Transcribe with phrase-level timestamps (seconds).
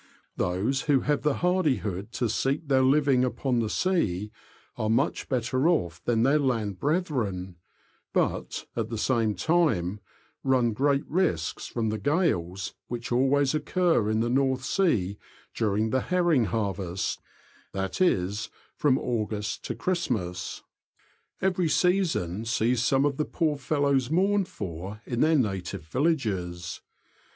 [0.35, 4.31] Those who have the hardihood to seek their living upon the sea
[4.75, 7.57] are much better off than their land brethren,
[8.11, 9.99] but, at the same time,
[10.43, 15.19] run gjreat risks from the gales which always occur in the North Sea
[15.53, 17.21] during the herring harvest,
[17.71, 20.63] that is, from August to Christ mas.
[21.43, 26.81] Every season sees some of the poor fellows mourned for in their native villages.